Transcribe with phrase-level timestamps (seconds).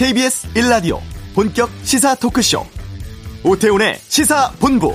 [0.00, 0.98] KBS 1라디오
[1.34, 2.64] 본격 시사 토크쇼
[3.44, 4.94] 오태훈의 시사본부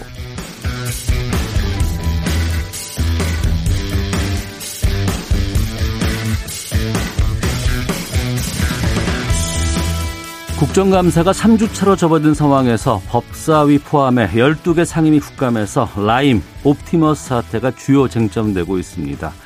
[10.57, 19.44] 국정감사가 3주차로 접어든 상황에서 법사위 포함해 12개 상임위 국감에서 라임, 옵티머스 사태가 주요 쟁점되고 있습니다.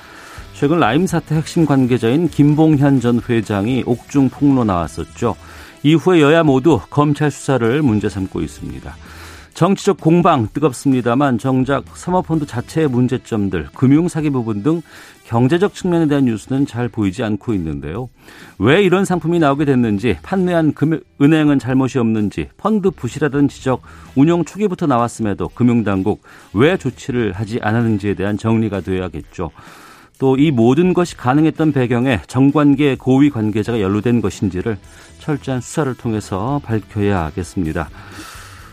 [0.59, 5.37] 최근 라임 사태 핵심 관계자인 김봉현 전 회장이 옥중 폭로 나왔었죠.
[5.83, 8.93] 이후에 여야 모두 검찰 수사를 문제 삼고 있습니다.
[9.53, 14.81] 정치적 공방 뜨겁습니다만 정작 사모펀드 자체의 문제점들, 금융사기 부분 등
[15.27, 18.09] 경제적 측면에 대한 뉴스는 잘 보이지 않고 있는데요.
[18.57, 23.81] 왜 이런 상품이 나오게 됐는지, 판매한 금, 은행은 잘못이 없는지, 펀드 부실하다는 지적
[24.13, 26.21] 운영 초기부터 나왔음에도 금융당국
[26.53, 29.51] 왜 조치를 하지 않았는지에 대한 정리가 되어야겠죠.
[30.19, 34.77] 또 이 모든 것이 가능했던 배경에 정관계 고위 관계자가 연루된 것인지를
[35.19, 37.89] 철저한 수사를 통해서 밝혀야겠습니다.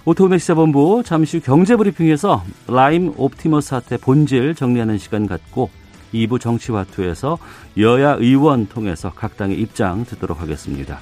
[0.05, 5.71] 오태훈의 시사본부 잠시 후 경제브리핑에서 라임 옵티머스 사태 본질 정리하는 시간 갖고
[6.15, 7.39] 2부 정치화투에서
[7.79, 11.01] 여야 의원 통해서 각 당의 입장 듣도록 하겠습니다.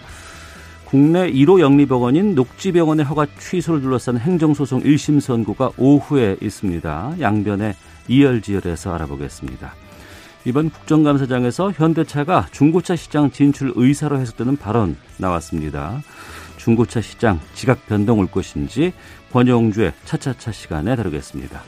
[0.87, 7.17] 국내 1호 영리병원인 녹지병원의 허가 취소를 둘러싼 행정소송 1심 선고가 오후에 있습니다.
[7.21, 7.75] 양변의
[8.09, 9.84] 이열지열에서 알아보겠습니다.
[10.47, 16.03] 이번 국정감사장에서 현대차가 중고차 시장 진출 의사로 해석되는 발언 나왔습니다.
[16.59, 18.93] 중고차 시장 지각 변동 올 것인지
[19.33, 21.63] 권영주의 차차차 시간에 다루겠습니다.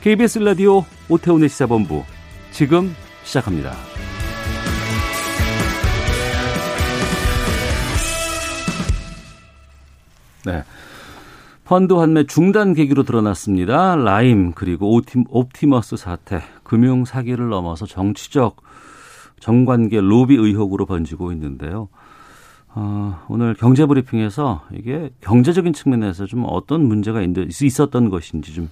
[0.00, 2.04] KBS 라디오 오태훈의 시사본부
[2.52, 3.74] 지금 시작합니다.
[10.44, 10.62] 네.
[11.70, 13.94] 펀드 환매 중단 계기로 드러났습니다.
[13.94, 18.56] 라임 그리고 오팀, 옵티머스 사태 금융 사기를 넘어서 정치적
[19.38, 21.88] 정관계 로비 의혹으로 번지고 있는데요.
[22.74, 28.70] 어, 오늘 경제 브리핑에서 이게 경제적인 측면에서 좀 어떤 문제가 있었던 것인지 좀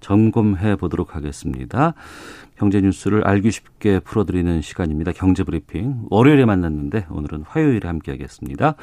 [0.00, 1.94] 점검해 보도록 하겠습니다.
[2.56, 5.12] 경제 뉴스를 알기 쉽게 풀어드리는 시간입니다.
[5.12, 6.06] 경제 브리핑.
[6.10, 8.74] 월요일에 만났는데 오늘은 화요일에 함께 하겠습니다.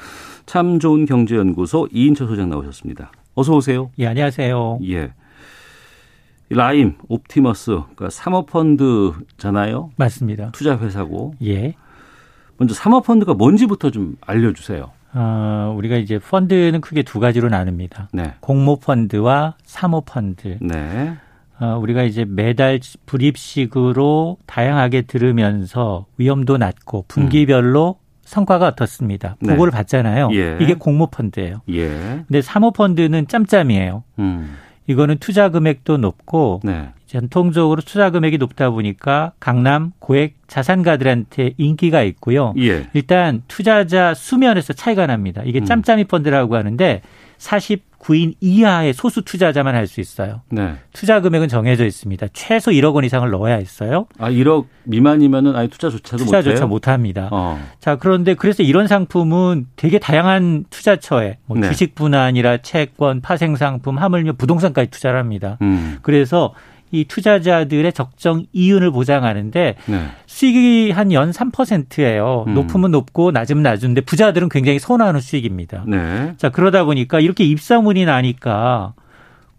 [0.45, 3.11] 참 좋은 경제연구소 이인철 소장 나오셨습니다.
[3.35, 3.91] 어서 오세요.
[3.99, 4.79] 예, 안녕하세요.
[4.89, 5.13] 예.
[6.49, 9.91] 라임, 옵티머스, 그러니까 사모펀드잖아요.
[9.97, 10.51] 맞습니다.
[10.51, 11.33] 투자 회사고.
[11.43, 11.75] 예.
[12.57, 14.91] 먼저 사모펀드가 뭔지부터 좀 알려주세요.
[15.13, 18.09] 어, 우리가 이제 펀드는 크게 두 가지로 나눕니다.
[18.11, 18.33] 네.
[18.41, 20.57] 공모펀드와 사모펀드.
[20.61, 21.15] 네.
[21.59, 28.05] 어, 우리가 이제 매달 불입식으로 다양하게 들으면서 위험도 낮고 분기별로 음.
[28.25, 29.37] 성과가 어떻습니다.
[29.39, 29.53] 네.
[29.53, 30.29] 그거를 봤잖아요.
[30.33, 30.57] 예.
[30.59, 31.61] 이게 공모펀드예요.
[31.69, 31.87] 예.
[32.27, 34.03] 근데 사모펀드는 짬짬이에요.
[34.19, 34.57] 음.
[34.87, 36.89] 이거는 투자 금액도 높고 네.
[37.07, 42.53] 전통적으로 투자 금액이 높다 보니까 강남 고액 자산가들한테 인기가 있고요.
[42.57, 42.87] 예.
[42.93, 45.41] 일단 투자자 수면에서 차이가 납니다.
[45.45, 45.65] 이게 음.
[45.65, 47.01] 짬짬이 펀드라고 하는데
[48.05, 50.41] 49인 이하의 소수 투자자만 할 수 있어요.
[50.49, 50.75] 네.
[50.93, 52.27] 투자 금액은 정해져 있습니다.
[52.33, 54.07] 최소 1억 원 이상을 넣어야 했어요.
[54.17, 56.41] 아, 1억 미만이면은 아예 투자조차도 못 해요.
[56.41, 57.29] 투자조차 못 합니다.
[57.31, 57.59] 어.
[57.79, 61.69] 자, 그런데 그래서 이런 상품은 되게 다양한 투자처에 뭐 네.
[61.69, 65.57] 주식뿐 아니라 채권, 파생 상품, 하물며 부동산까지 투자를 합니다.
[65.61, 65.99] 음.
[66.01, 66.53] 그래서
[66.95, 70.07] 이 투자자들의 적정 이윤을 보장하는데 네.
[70.25, 72.45] 수익이 한 연 3%예요.
[72.47, 72.53] 음.
[72.55, 75.83] 높으면 높고 낮으면 낮은데 부자들은 굉장히 선호하는 수익입니다.
[75.87, 76.33] 네.
[76.37, 78.93] 자, 그러다 보니까 이렇게 입사문이 나니까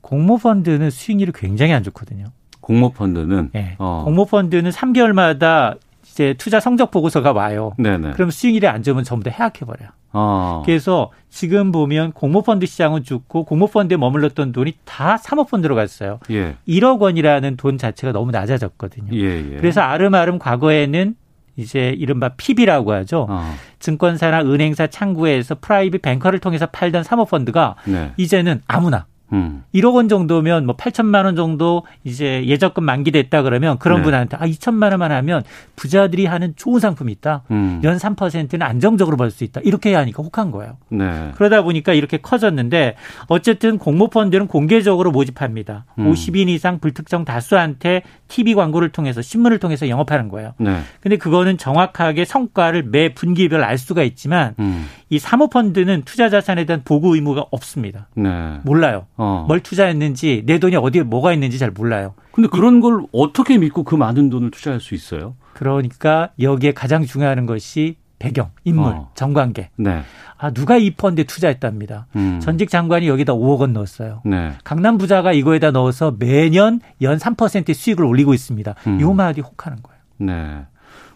[0.00, 2.26] 공모펀드는 수익률이 굉장히 안 좋거든요.
[2.60, 3.76] 공모펀드는 예.
[3.78, 4.02] 어.
[4.04, 5.78] 공모펀드는 3개월마다
[6.16, 7.74] 이제 투자 성적 보고서가 와요.
[7.76, 8.12] 네네.
[8.12, 9.90] 그럼 수익률이 안 좋으면 전부 다 해약해 버려요.
[10.14, 10.62] 어.
[10.64, 16.18] 그래서 지금 보면 공모펀드 시장은 죽고 공모펀드에 머물렀던 돈이 다 사모펀드로 갔어요.
[16.30, 16.56] 예.
[16.66, 19.12] 1억 원이라는 돈 자체가 너무 낮아졌거든요.
[19.12, 19.56] 예, 예.
[19.58, 21.16] 그래서 알음알음 과거에는
[21.56, 23.26] 이제 이른바 PB라고 하죠.
[23.28, 23.54] 어.
[23.78, 28.12] 증권사나 은행사 창구에서 private banker를 통해서 팔던 사모펀드가 네.
[28.16, 29.64] 이제는 아무나 음.
[29.74, 34.04] 1억 원 정도면 뭐 8천만 원 정도 이제 예적금 만기됐다 그러면 그런 네.
[34.04, 35.42] 분한테 아 2천만 원만 하면
[35.76, 37.42] 부자들이 하는 좋은 상품이 있다.
[37.50, 37.80] 음.
[37.84, 39.60] 연 3%는 안정적으로 벌 수 있다.
[39.64, 40.76] 이렇게 해야 하니까 혹한 거예요.
[40.88, 41.32] 네.
[41.34, 42.94] 그러다 보니까 이렇게 커졌는데
[43.26, 45.84] 어쨌든 공모 펀드는 공개적으로 모집합니다.
[45.98, 46.10] 음.
[46.12, 50.52] 50인 이상 불특정 다수한테 TV 광고를 통해서 신문을 통해서 영업하는 거예요.
[50.58, 50.80] 네.
[51.00, 54.86] 근데 그거는 정확하게 성과를 매 분기별 알 수가 있지만 음.
[55.10, 58.08] 이 사모 펀드는 투자 자산에 대한 보고 의무가 없습니다.
[58.14, 58.58] 네.
[58.64, 59.06] 몰라요.
[59.16, 59.44] 어.
[59.48, 62.14] 뭘 투자했는지 내 돈이 어디에 뭐가 있는지 잘 몰라요.
[62.32, 65.36] 근데 그런 걸 어떻게 믿고 그 많은 돈을 투자할 수 있어요?
[65.54, 69.10] 그러니까 여기에 가장 중요한 것이 배경, 인물, 어.
[69.14, 69.70] 정관계.
[69.76, 70.02] 네.
[70.38, 72.06] 아 누가 이 펀드에 투자했답니다.
[72.16, 72.40] 음.
[72.40, 74.22] 전직 장관이 여기다 5억 원 넣었어요.
[74.24, 74.52] 네.
[74.64, 78.74] 강남 부자가 이거에다 넣어서 매년 연 3%의 수익을 올리고 있습니다.
[78.86, 79.00] 음.
[79.00, 80.00] 요 말이 혹하는 거예요.
[80.18, 80.64] 네.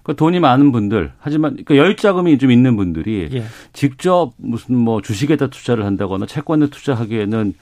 [0.02, 3.44] 그 돈이 많은 분들 하지만 그 여유자금이 좀 있는 분들이 예.
[3.72, 7.54] 직접 무슨 뭐 주식에다 투자를 한다거나 채권에 투자하기에는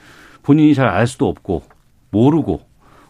[0.49, 1.63] 본인이 잘 알 수도 없고
[2.11, 2.63] 모르고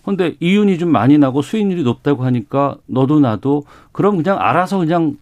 [0.05, 3.63] 근데 이윤이 좀 많이 나고 수익률이 높다고 하니까 너도 나도
[3.93, 5.17] 그럼 그냥 알아서 그냥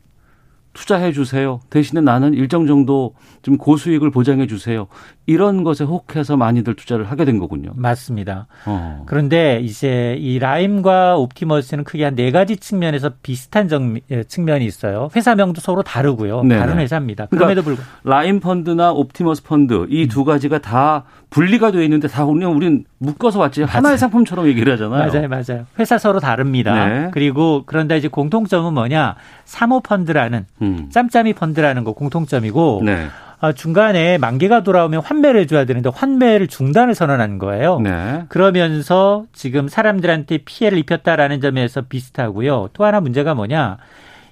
[0.73, 1.61] 투자해 주세요.
[1.69, 4.87] 대신에 나는 일정 정도 좀 고수익을 보장해 주세요.
[5.26, 7.70] 이런 것에 혹해서 많이들 투자를 하게 된 거군요.
[7.75, 8.46] 맞습니다.
[8.64, 9.02] 어.
[9.06, 15.11] 그런데 이제 이 라임과 옵티머스는 크게 한 네 가지 측면에서 비슷한 정, 예, 측면이 있어요.
[15.14, 16.43] 회사명도 서로 다르고요.
[16.44, 16.58] 네네.
[16.61, 17.26] 다른 회사입니다.
[17.26, 20.25] 그러니까 그럼에도 불구하고 라임 펀드나 옵티머스 펀드 이두 음.
[20.25, 23.70] 가지가 다 분리가 되어 있는데 다 그냥 우린 묶어서 왔지 맞아요.
[23.70, 25.11] 하나의 상품처럼 얘기를 하잖아요.
[25.12, 25.67] 맞아요, 맞아요.
[25.79, 26.88] 회사 서로 다릅니다.
[26.88, 27.08] 네.
[27.12, 29.17] 그리고 그런데 이제 공통점은 뭐냐?
[29.44, 30.88] 사모 펀드라는 음.
[30.90, 32.82] 짬짬이 펀드라는 거 공통점이고.
[32.84, 33.08] 네.
[33.38, 37.81] 아, 중간에 만기가 돌아오면 환매를 해줘야 되는데 환매를 중단을 선언한 거예요.
[37.81, 38.25] 네.
[38.29, 42.71] 그러면서 지금 사람들한테 피해를 입혔다라는 점에서 비슷하고요.
[42.73, 43.79] 또 하나 문제가 뭐냐.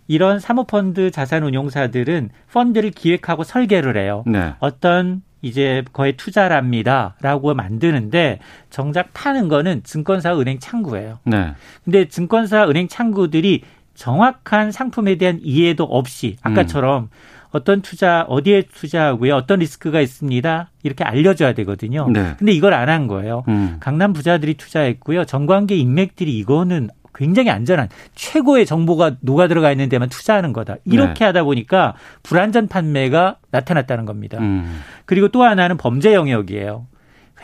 [0.07, 4.23] 이런 사모펀드 자산운용사들은 펀드를 기획하고 설계를 해요.
[4.27, 4.55] 네.
[4.59, 8.39] 어떤 이제 거의 투자랍니다라고 만드는데
[8.71, 11.19] 정작 파는 거는 증권사 은행 창구예요.
[11.25, 11.53] 네.
[11.85, 13.63] 근데 증권사 은행 창구들이
[13.95, 17.09] 정확한 상품에 대한 이해도 없이 아까처럼 음.
[17.55, 22.09] 어떤 투자 어디에 투자하고요 어떤 리스크가 있습니다 이렇게 알려줘야 되거든요.
[22.11, 22.35] 네.
[22.37, 23.45] 근데 이걸 안 한 거예요.
[23.49, 23.77] 음.
[23.81, 30.53] 강남 부자들이 투자했고요 정관계 인맥들이 이거는 굉장히 안전한 최고의 정보가 녹아 들어가 있는 데만 투자하는
[30.53, 30.77] 거다.
[30.85, 31.25] 이렇게 네.
[31.27, 34.39] 하다 보니까 불완전 판매가 나타났다는 겁니다.
[34.41, 34.81] 음.
[35.07, 36.87] 그리고 또 하나는 범죄 영역이에요.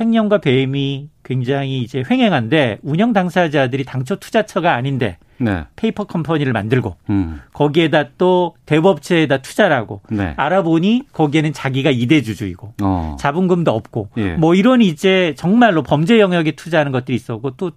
[0.01, 5.65] 횡령과 배임이 굉장히 이제 횡행한데 운영 당사자들이 당초 투자처가 아닌데 네.
[5.77, 7.41] 페이퍼 컴퍼니를 만들고 음.
[7.53, 10.35] 거기에다 또 대부업체에다 투자를 하고 네.
[10.37, 13.17] 알아보니 거기에는 자기가 이대주주이고 어.
[13.19, 14.35] 자본금도 없고 예.
[14.35, 17.73] 뭐 이런 이제 정말로 범죄 영역에 투자하는 것들이 있었고 또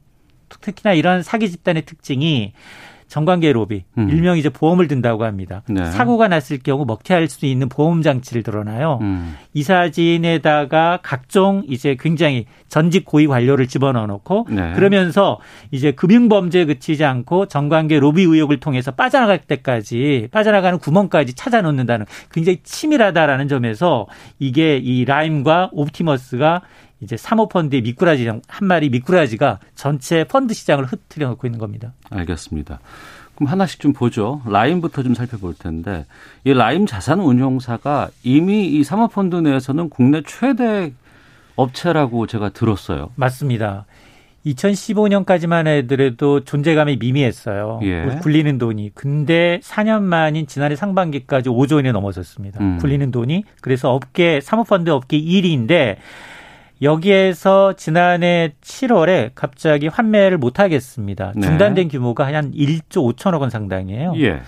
[0.61, 2.53] 특히나 이런 사기 집단의 특징이
[3.13, 4.09] 정관계 로비, 음.
[4.09, 5.61] 일명 이제 보험을 든다고 합니다.
[5.67, 5.85] 네.
[5.85, 8.97] 사고가 났을 경우 먹튀할 수 있는 보험 장치를 들어놔요.
[9.01, 9.35] 음.
[9.53, 14.73] 이 사진에다가 각종 이제 굉장히 전직 고위 관료를 집어넣어 놓고 네.
[14.73, 15.39] 그러면서
[15.69, 22.07] 이제 금융 범죄에 그치지 않고 정관계 로비 의혹을 통해서 빠져나갈 때까지 빠져나가는 구멍까지 찾아 놓는다는
[22.31, 24.07] 굉장히 치밀하다라는 점에서
[24.39, 26.63] 이게 이 라임과 옵티머스가
[27.03, 31.93] 이제 사모펀드의 미꾸라지 한 마리 미꾸라지가 전체 펀드 시장을 흐트려 놓고 있는 겁니다.
[32.09, 32.79] 알겠습니다.
[33.35, 34.41] 그럼 하나씩 좀 보죠.
[34.45, 36.05] 라임부터 좀 살펴볼 텐데
[36.43, 40.93] 이 라임 자산 운용사가 이미 이 사모펀드 내에서는 국내 최대
[41.55, 43.09] 업체라고 제가 들었어요.
[43.15, 43.85] 맞습니다.
[44.45, 47.79] 2015년까지만 해더라도 존재감이 미미했어요.
[47.83, 48.19] 예.
[48.21, 48.91] 굴리는 돈이.
[48.93, 52.59] 근데 4년 만인 지난해 상반기까지 5조 원이 넘어섰습니다.
[52.59, 52.77] 음.
[52.77, 53.45] 굴리는 돈이.
[53.61, 55.95] 그래서 업계, 사모펀드 업계 1위인데
[56.81, 61.31] 여기에서 지난해 7월에 갑자기 환매를 못 하겠습니다.
[61.35, 61.47] 네.
[61.47, 64.13] 중단된 규모가 한 1조 5천억 원 상당이에요.
[64.17, 64.41] 예.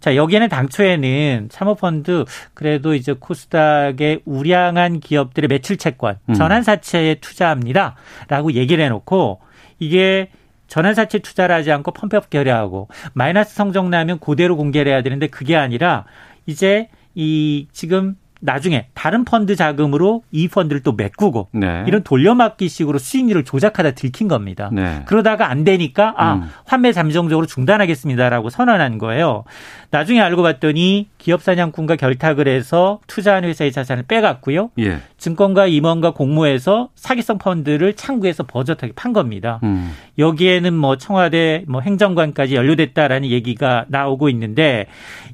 [0.00, 6.34] 자, 여기에는 당초에는 사모펀드 그래도 이제 코스닥의 우량한 기업들의 매출 채권, 음.
[6.34, 7.96] 전환사채에 투자합니다.
[8.28, 9.40] 라고 얘기를 해 놓고
[9.78, 10.30] 이게
[10.68, 16.04] 전환사채 투자를 하지 않고 펌프업 결여하고 마이너스 성적 나면 그대로 공개를 해야 되는데 그게 아니라
[16.46, 21.84] 이제 이 지금 나중에 다른 펀드 자금으로 이 펀드를 또 메꾸고 네.
[21.86, 24.70] 이런 돌려막기식으로 수익률을 조작하다 들킨 겁니다.
[24.72, 25.02] 네.
[25.06, 26.50] 그러다가 안 되니까 아 음.
[26.64, 29.44] 환매 잠정적으로 중단하겠습니다라고 선언한 거예요.
[29.90, 34.70] 나중에 알고 봤더니 기업 사냥꾼과 결탁을 해서 투자한 회사의 자산을 빼갔고요.
[34.78, 34.98] 예.
[35.16, 39.58] 증권가 임원과 공모해서 사기성 펀드를 창구에서 버젓하게 판 겁니다.
[39.64, 39.92] 음.
[40.18, 44.86] 여기에는 뭐 청와대 뭐 행정관까지 연루됐다라는 얘기가 나오고 있는데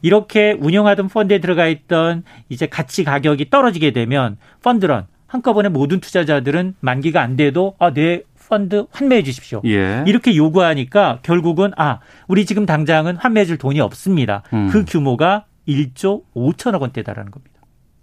[0.03, 6.77] 이렇게 운영하던 펀드에 들어가 있던 이제 가치 가격이 떨어지게 되면 fund run 한꺼번에 모든 투자자들은
[6.79, 9.61] 만기가 안 돼도 아, 내 펀드 환매해 주십시오.
[9.65, 10.05] 예.
[10.07, 11.99] 이렇게 요구하니까 결국은 아,
[12.29, 14.45] 우리 지금 당장은 환매해 줄 돈이 없습니다.
[14.53, 14.69] 음.
[14.71, 17.55] 그 규모가 1조 5천억 원대 달하는 겁니다.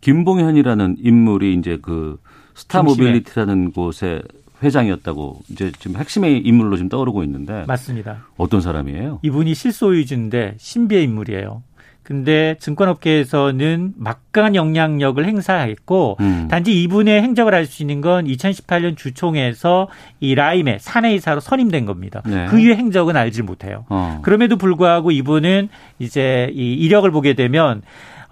[0.02, 2.20] 김봉현이라는 인물이 이제 그
[2.54, 4.22] 스타 모빌리티라는 곳에
[4.62, 8.26] 회장이었다고 이제 지금 핵심의 인물로 지금 떠오르고 있는데 맞습니다.
[8.36, 9.20] 어떤 사람이에요?
[9.22, 11.64] 이분이 실소유주인데 신비의 인물이에요.
[12.04, 16.48] 근데 증권업계에서는 막강한 영향력을 행사했고 음.
[16.50, 19.88] 단지 이분의 행적을 알 수 있는 건 2018년 주총에서
[20.20, 22.22] 이 라임의 사내이사로 선임된 겁니다.
[22.26, 22.48] 네.
[22.48, 23.86] 그 이후의 행적은 알지 못해요.
[23.90, 24.20] 어.
[24.24, 27.82] 그럼에도 불구하고 이분은 이제 이 이력을 보게 되면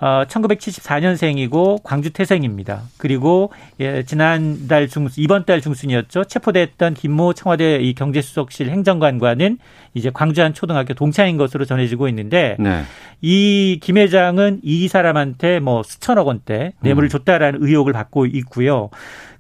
[0.02, 2.84] 어, 1974년생이고 광주 태생입니다.
[2.98, 6.24] 그리고 예, 지난달 중순, 이번 달 중순이었죠.
[6.24, 9.58] 체포됐던 김모 청와대 이 경제수석실 행정관과는
[9.94, 12.84] 이제 광주 한 초등학교 동창인 것으로 전해지고 있는데 네.
[13.22, 17.10] 이김 회장은 이 사람한테 뭐 수천억 원대 뇌물을 음.
[17.10, 18.90] 줬다라는 의혹을 받고 있고요.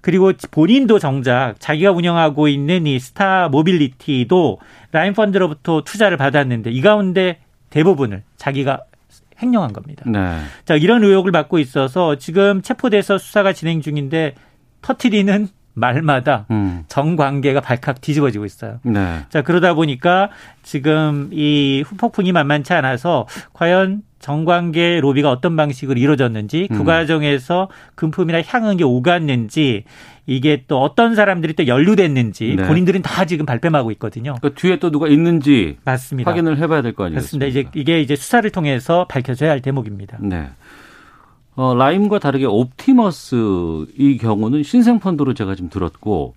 [0.01, 4.59] 그리고 본인도 정작 자기가 운영하고 있는 이 스타 모빌리티도
[4.91, 7.37] 라임 펀드로부터 투자를 받았는데 이 가운데
[7.69, 8.81] 대부분을 자기가
[9.41, 10.03] 횡령한 겁니다.
[10.07, 10.39] 네.
[10.65, 14.35] 자, 이런 의혹을 받고 있어서 지금 체포돼서 수사가 진행 중인데
[14.81, 15.47] 터트리는
[15.79, 16.83] 말마다 음.
[16.87, 18.79] 정관계가 발칵 뒤집어지고 있어요.
[18.83, 19.19] 네.
[19.29, 20.29] 자, 그러다 보니까
[20.63, 26.83] 지금 이 후폭풍이 만만치 않아서 과연 정관계 로비가 어떤 방식으로 이루어졌는지 그 음.
[26.83, 29.85] 과정에서 금품이나 향응이 오갔는지
[30.25, 32.67] 이게 또 어떤 사람들이 또 연루됐는지 네.
[32.67, 34.35] 본인들은 다 지금 발뺌하고 있거든요.
[34.41, 36.29] 그 뒤에 또 누가 있는지 맞습니다.
[36.29, 37.45] 확인을 해봐야 될 거 아니겠습니까?
[37.45, 37.47] 그렇습니다.
[37.47, 40.17] 이제 이게 이제 수사를 통해서 밝혀져야 할 대목입니다.
[40.21, 40.49] 네.
[41.55, 46.35] 어, 라임과 다르게 옵티머스 이 경우는 신생 펀드로 제가 지금 들었고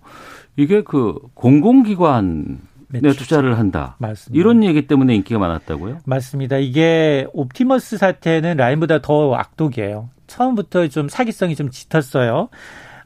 [0.57, 3.95] 이게 그 공공기관 내 투자를 한다.
[3.99, 4.39] 맞습니다.
[4.39, 5.99] 이런 얘기 때문에 인기가 많았다고요?
[6.05, 6.57] 맞습니다.
[6.57, 10.09] 이게 옵티머스 사태는 라임보다 더 악독이에요.
[10.27, 12.49] 처음부터 좀 사기성이 좀 짙었어요.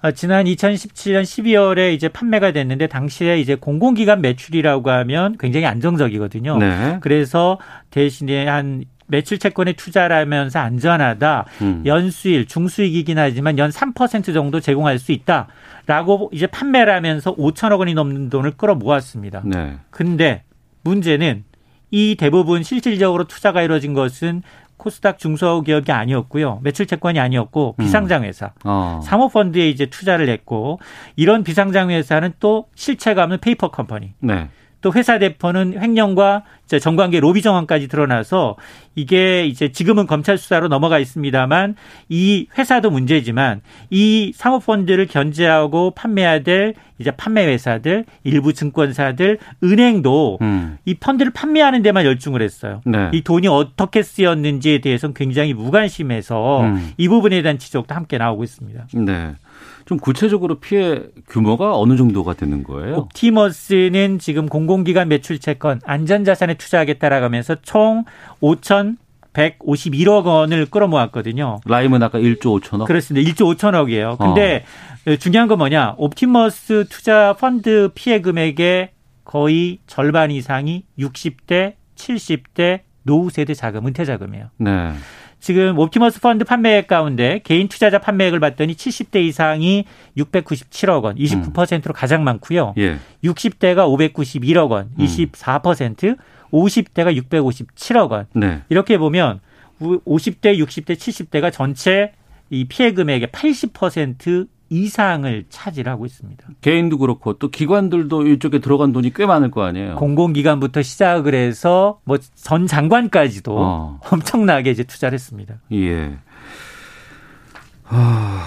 [0.02, 6.58] 어, 지난 2017년 12월에 이제 판매가 됐는데 당시에 이제 공공기관 매출이라고 하면 굉장히 안정적이거든요.
[6.58, 6.98] 네.
[7.02, 7.58] 그래서
[7.90, 11.46] 대신에 한 매출 채권에 투자를 하면서 안전하다.
[11.62, 11.84] 음.
[11.86, 15.48] 연수일 중수익이긴 하지만 연 3% 정도 제공할 수 있다.
[15.86, 19.42] 라고 이제 판매를 하면서 5천억 원이 넘는 돈을 끌어 모았습니다.
[19.46, 19.78] 네.
[19.90, 20.44] 근데
[20.84, 21.46] 문제는
[21.92, 24.44] 이 대부분 실질적으로 투자가 이루어진 것은
[24.76, 26.60] 코스닥 중소기업이 아니었고요.
[26.64, 27.84] 매출 채권이 아니었고 음.
[27.84, 28.52] 비상장 회사, 음.
[28.66, 29.02] 어.
[29.04, 30.80] 사모펀드에 이제 투자를 했고
[31.16, 34.14] 이런 비상장 회사는 또 실체가 없는 페이퍼 컴퍼니.
[34.20, 34.50] 네.
[34.82, 36.44] 또 회사 대표는 횡령과
[36.82, 38.56] 정관계 로비 정황까지 드러나서
[38.96, 41.76] 이게 이제 지금은 검찰 수사로 넘어가 있습니다만
[42.10, 50.78] 이 회사도 문제지만 이 사모펀드를 견제하고 판매해야 될 이제 판매 회사들, 일부 증권사들, 은행도 음.
[50.86, 52.82] 이 펀드를 판매하는 데만 열중을 했어요.
[52.86, 53.10] 네.
[53.14, 56.94] 이 돈이 어떻게 쓰였는지에 대해서는 굉장히 무관심해서 음.
[56.98, 58.88] 이 부분에 대한 지적도 함께 나오고 있습니다.
[58.94, 59.36] 네.
[59.88, 62.98] 좀 구체적으로 피해 규모가 어느 정도가 되는 거예요?
[62.98, 68.04] 옵티머스는 지금 공공기관 매출 채권 안전자산에 투자하겠다라고 하면서 총
[68.42, 71.62] 5,151억 원을 끌어모았거든요.
[71.66, 72.86] 라임은 아까 1조 5천억?
[72.86, 73.32] 그렇습니다.
[73.32, 74.18] 1조 5천억이에요.
[74.18, 74.66] 근데
[75.08, 75.16] 어.
[75.16, 75.96] 중요한 건 뭐냐?
[75.98, 78.90] 옵티머스 투자 펀드 피해 금액의
[79.24, 84.50] 거의 절반 이상이 60대, 70대 노후 세대 자금, 은퇴 자금이에요.
[84.58, 84.92] 네.
[85.40, 89.86] 지금 옵티머스 펀드 판매액 가운데 개인 투자자 판매액을 봤더니 70대 이상이
[90.18, 91.94] 697억 원, 29%로 음.
[91.94, 92.74] 가장 많고요.
[92.78, 92.98] 예.
[93.24, 96.16] 60대가 591억 원, 24%, 음.
[96.52, 98.26] 50대가 657억 원.
[98.34, 98.62] 네.
[98.70, 99.40] 이렇게 보면
[99.80, 102.14] 50대, 60대, 70대가 전체
[102.50, 106.46] 이 피해 금액의 80% 이상을 차지하고 있습니다.
[106.62, 109.96] 개인도 그렇고 또 기관들도 이쪽에 들어간 돈이 꽤 많을 거 아니에요.
[109.96, 114.00] 공공기관부터 시작을 해서 뭐 전 장관까지도 어.
[114.12, 115.56] 엄청나게 이제 투자를 했습니다.
[115.74, 116.18] 예.
[117.84, 118.42] 하...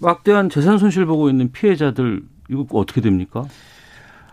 [0.00, 3.44] 막대한 재산 손실 보고 있는 피해자들 이거 어떻게 됩니까?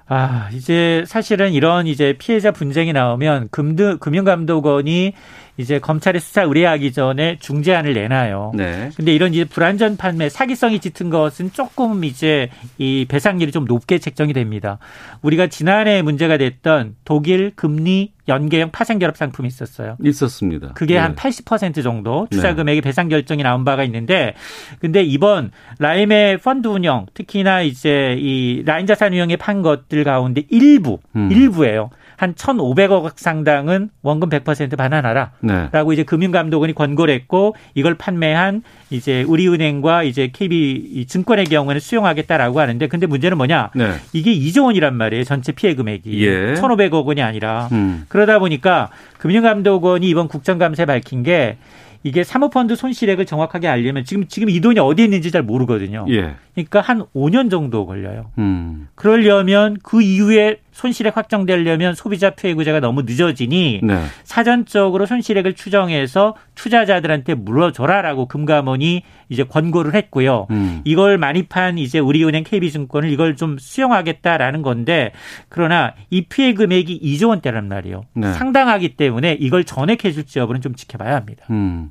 [0.09, 5.13] 아, 이제 사실은 이런 이제 피해자 분쟁이 나오면 금드, 금융감독원이
[5.57, 8.53] 이제 검찰에 수사 의뢰하기 전에 중재안을 내놔요.
[8.55, 8.89] 네.
[8.95, 14.33] 근데 이런 이제 불안전 판매, 사기성이 짙은 것은 조금 이제 이 배상률이 좀 높게 책정이
[14.33, 14.77] 됩니다.
[15.23, 19.97] 우리가 지난해 문제가 됐던 독일 금리 연계형 파생 결합 상품이 있었어요.
[20.03, 20.73] 있었습니다.
[20.73, 21.07] 그게 네.
[21.07, 22.55] 한80% 정도 투자 네.
[22.55, 24.33] 금액의 배상 결정이 나온 바가 있는데
[24.79, 30.99] 근데 이번 라임의 펀드 운영 특히나 이제 이 라인 자산 운영에 판 것들 가운데 일부
[31.15, 31.29] 음.
[31.31, 31.89] 일부예요.
[32.17, 35.31] 한 1,500억 상당은 원금 100% 반환하라.
[35.41, 35.69] 네.
[35.71, 42.87] 라고 이제 금융감독원이 권고를 했고 이걸 판매한 이제 우리은행과 이제 KB 증권의 경우에는 수용하겠다라고 하는데
[42.87, 43.69] 근데 문제는 뭐냐?
[43.75, 43.91] 네.
[44.13, 45.23] 이게 2조 원이란 말이에요.
[45.23, 46.25] 전체 피해 금액이.
[46.25, 46.55] 예.
[46.55, 47.69] 1,500억 원이 아니라.
[47.71, 48.05] 음.
[48.09, 51.57] 그러다 보니까 금융감독원이 이번 국정감사에 밝힌 게
[52.03, 56.05] 이게 사모펀드 손실액을 정확하게 알려면 지금 지금 이 돈이 어디에 있는지 잘 모르거든요.
[56.09, 56.35] 예.
[56.55, 58.31] 그러니까 한 5년 정도 걸려요.
[58.39, 58.87] 음.
[58.95, 64.03] 그러려면 그 이후에 손실액 확정되려면 소비자 피해 구제가 너무 늦어지니 네.
[64.23, 70.45] 사전적으로 손실액을 추정해서 투자자들한테 물어줘라라고 금감원이 이제 권고를 했고요.
[70.51, 70.81] 음.
[70.83, 75.13] 이걸 많이판 이제 우리은행 KB증권을 이걸 좀 수용하겠다라는 건데
[75.49, 78.03] 그러나 이 피해 금액이 2조 원대란 말이에요.
[78.13, 78.33] 네.
[78.33, 81.43] 상당하기 때문에 이걸 전액해 줄지 여부는 좀 지켜봐야 합니다.
[81.49, 81.89] 음.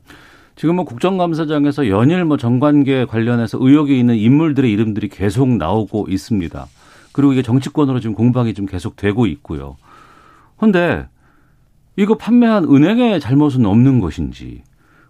[0.55, 6.67] 지금 뭐 국정감사장에서 연일 뭐 정관계 관련해서 의혹이 있는 인물들의 이름들이 계속 나오고 있습니다.
[7.17, 9.79] 그리고 이게 정치권으로 지금 공방이 좀 계속되고 있고요.
[10.59, 11.09] 그런데
[11.97, 14.63] 이거 판매한 은행의 잘못은 없는 것인지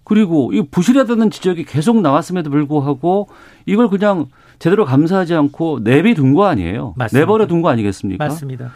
[0.05, 3.27] 그리고 이 부실하다는 지적이 계속 나왔음에도 불구하고
[3.67, 4.27] 이걸 그냥
[4.61, 6.95] 제대로 감사하지 않고 내비둔 거 아니에요?
[6.97, 7.27] 맞습니다.
[7.27, 8.25] 내버려 둔 거 아니겠습니까?
[8.25, 8.71] 맞습니다.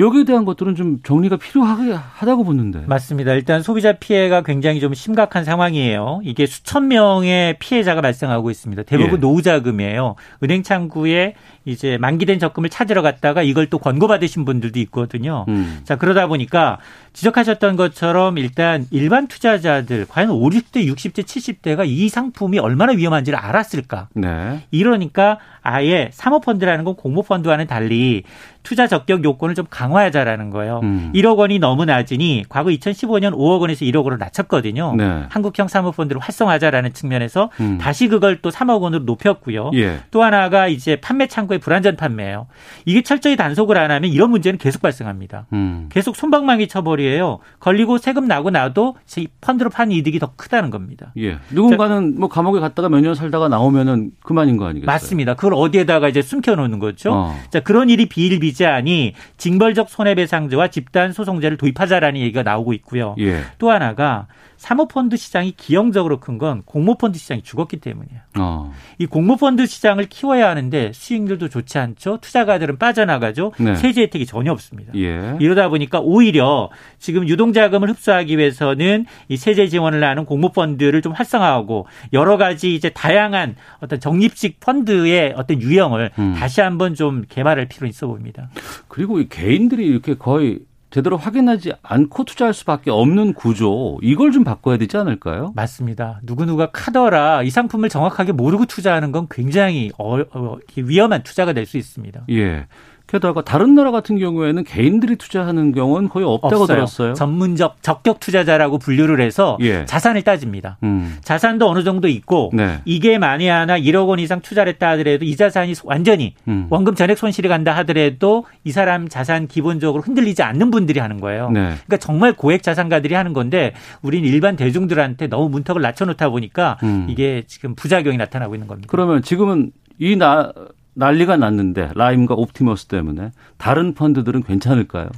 [0.00, 2.82] 여기에 대한 것들은 좀 정리가 필요하다고 보는데.
[2.86, 3.32] 맞습니다.
[3.32, 6.20] 일단 소비자 피해가 굉장히 좀 심각한 상황이에요.
[6.22, 8.84] 이게 수천 명의 피해자가 발생하고 있습니다.
[8.84, 9.20] 대부분 예.
[9.20, 10.14] 노후자금이에요.
[10.44, 15.44] 은행 창구에 이제 만기된 적금을 찾으러 갔다가 이걸 또 권고받으신 분들도 있거든요.
[15.48, 15.80] 음.
[15.84, 16.78] 자, 그러다 보니까
[17.12, 24.08] 지적하셨던 것처럼 일단 일반 투자자들 과연 50대, 60대, 70대가 이 상품이 얼마나 위험한지를 알았을까?
[24.14, 24.62] 네.
[24.70, 28.22] 이러니까 아예 사모펀드라는 건 공모펀드와는 달리
[28.62, 30.80] 투자 적격 요건을 좀 강 화하자라는 거예요.
[30.82, 31.12] 음.
[31.14, 34.94] 1억 원이 너무 낮으니 과거 2015년 5억 원에서 1억 원으로 낮췄거든요.
[34.96, 35.22] 네.
[35.30, 37.78] 한국형 사모펀드를 활성화하자라는 측면에서 음.
[37.80, 39.70] 다시 그걸 또 3억 원으로 높였고요.
[39.74, 40.00] 예.
[40.10, 42.46] 또 하나가 이제 판매 창구의 불안전 판매예요.
[42.84, 45.46] 이게 철저히 단속을 안 하면 이런 문제는 계속 발생합니다.
[45.52, 45.88] 음.
[45.90, 47.38] 계속 손방망이 처벌이에요.
[47.60, 48.96] 걸리고 세금 나고 나도
[49.40, 51.12] 펀드로 판 이득이 더 크다는 겁니다.
[51.18, 51.38] 예.
[51.50, 54.86] 누군가는 자, 뭐 감옥에 갔다가 몇 년 살다가 나오면은 그만인 거 아니겠어요?
[54.86, 55.34] 맞습니다.
[55.34, 57.12] 그걸 어디에다가 이제 숨겨 놓는 거죠.
[57.12, 57.36] 어.
[57.50, 63.14] 자, 그런 일이 비일비재하니 징벌 적 손해배상제와 집단 소송제를 도입하자라는 얘기가 나오고 있고요.
[63.20, 63.42] 예.
[63.58, 68.20] 또 하나가 사모펀드 시장이 기형적으로 큰 건 공모펀드 시장이 죽었기 때문이에요.
[68.40, 68.72] 어.
[68.98, 72.18] 이 공모펀드 시장을 키워야 하는데 수익률도 좋지 않죠.
[72.20, 73.52] 투자가들은 빠져나가죠.
[73.58, 73.76] 네.
[73.76, 74.92] 세제 혜택이 전혀 없습니다.
[74.96, 75.36] 예.
[75.40, 82.36] 이러다 보니까 오히려 지금 유동자금을 흡수하기 위해서는 이 세제 지원을 하는 공모펀드를 좀 활성화하고 여러
[82.36, 86.34] 가지 이제 다양한 어떤 적립식 펀드의 어떤 유형을 음.
[86.36, 88.50] 다시 한번 좀 개발할 필요 있어 보입니다.
[88.88, 90.60] 그리고 이 개인 들이 이렇게 거의
[90.90, 95.52] 제대로 확인하지 않고 투자할 수밖에 없는 구조 이걸 좀 바꿔야 되지 않을까요?
[95.54, 96.20] 맞습니다.
[96.22, 101.76] 누구누가 카더라 이 상품을 정확하게 모르고 투자하는 건 굉장히 어, 어, 위험한 투자가 될 수
[101.76, 102.22] 있습니다.
[102.30, 102.66] 예.
[103.08, 106.76] 게다가 다른 나라 같은 경우에는 개인들이 투자하는 경우는 거의 없다고 없어요.
[106.76, 107.14] 들었어요.
[107.14, 109.86] 전문적 적격 투자자라고 분류를 해서 예.
[109.86, 110.76] 자산을 따집니다.
[110.82, 111.16] 음.
[111.22, 112.80] 자산도 어느 정도 있고 네.
[112.84, 116.66] 이게 만에 하나 1억 원 이상 투자를 했다 하더라도 이 자산이 완전히 음.
[116.68, 121.50] 원금 전액 손실이 간다 하더라도 이 사람 자산 기본적으로 흔들리지 않는 분들이 하는 거예요.
[121.50, 121.60] 네.
[121.60, 123.72] 그러니까 정말 고액 자산가들이 하는 건데
[124.02, 127.06] 우리는 일반 대중들한테 너무 문턱을 낮춰놓다 보니까 음.
[127.08, 128.86] 이게 지금 부작용이 나타나고 있는 겁니다.
[128.90, 130.52] 그러면 지금은 이 나,
[130.98, 135.08] 난리가 났는데 라임과 옵티머스 때문에 다른 펀드들은 괜찮을까요?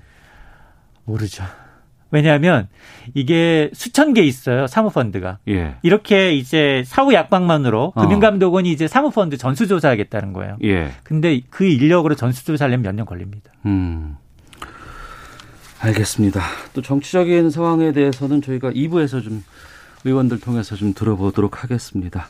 [1.05, 1.43] 모르죠.
[2.13, 2.69] 왜냐하면
[3.15, 5.77] 이게 수천 개 있어요 사모펀드가 예.
[5.83, 8.03] 이렇게 이제 사후 약방만으로 어.
[8.03, 10.57] 금융감독원이 이제 사모펀드 전수조사하겠다는 거예요.
[10.65, 10.93] 예.
[11.05, 13.53] 근데 그 인력으로 전수조사하려면 몇 년 걸립니다.
[13.65, 14.17] 음.
[15.81, 16.43] 알겠습니다.
[16.75, 19.43] 또 정치적인 상황에 대해서는 저희가 2부에서 좀
[20.05, 22.29] 의원들 통해서 좀 들어보도록 하겠습니다.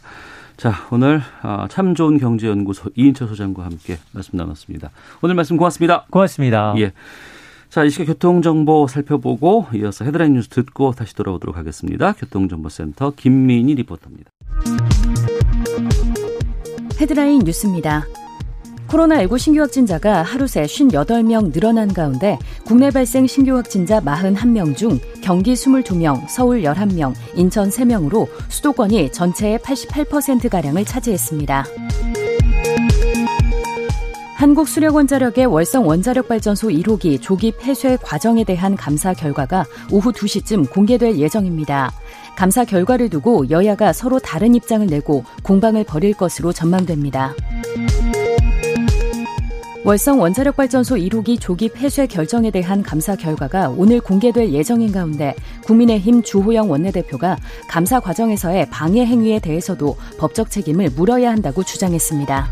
[0.61, 4.91] 자, 오늘 아, 참 좋은 경제연구소 이인철 소장과 함께 말씀 나눴습니다.
[5.23, 6.05] 오늘 말씀 고맙습니다.
[6.11, 6.75] 고맙습니다.
[6.77, 6.93] 예.
[7.71, 12.13] 자, 이 시각 교통정보 살펴보고 이어서 헤드라인 뉴스 듣고 다시 돌아오도록 하겠습니다.
[12.13, 14.31] 교통정보센터 김민희 리포터입니다.
[17.01, 18.05] 헤드라인 뉴스입니다.
[18.91, 25.55] 코로나19 신규 확진자가 하루 새 58명 늘어난 가운데 국내 발생 신규 확진자 41명 중 경기
[25.55, 31.67] 22명, 서울 11명, 인천 3명으로 수도권이 전체의 88%가량을 차지했습니다.
[34.35, 41.93] 한국수력원자력의 월성 원자력발전소 1호기 조기 폐쇄 과정에 대한 감사 결과가 오후 2시쯤 공개될 예정입니다.
[42.37, 47.35] 감사 결과를 두고 여야가 서로 다른 입장을 내고 공방을 벌일 것으로 전망됩니다.
[49.91, 56.71] 월성 원자력발전소 1호기 조기 폐쇄 결정에 대한 감사 결과가 오늘 공개될 예정인 가운데 국민의힘 주호영
[56.71, 62.49] 원내대표가 감사 과정에서의 방해 행위에 대해서도 법적 책임을 물어야 한다고 주장했습니다.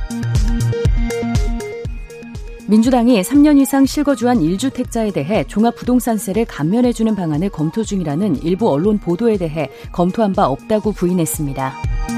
[2.66, 9.70] 민주당이 3년 이상 실거주한 1주택자에 대해 종합부동산세를 감면해주는 방안을 검토 중이라는 일부 언론 보도에 대해
[9.92, 12.17] 검토한 바 없다고 부인했습니다.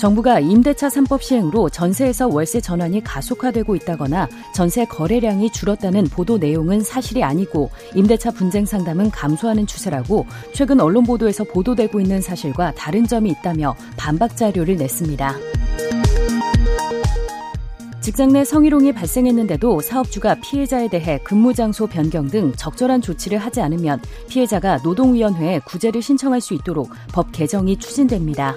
[0.00, 7.22] 정부가 임대차 3법 시행으로 전세에서 월세 전환이 가속화되고 있다거나 전세 거래량이 줄었다는 보도 내용은 사실이
[7.22, 13.76] 아니고 임대차 분쟁 상담은 감소하는 추세라고 최근 언론 보도에서 보도되고 있는 사실과 다른 점이 있다며
[13.98, 15.36] 반박 자료를 냈습니다.
[18.00, 24.00] 직장 내 성희롱이 발생했는데도 사업주가 피해자에 대해 근무 장소 변경 등 적절한 조치를 하지 않으면
[24.30, 28.56] 피해자가 노동위원회에 구제를 신청할 수 있도록 법 개정이 추진됩니다.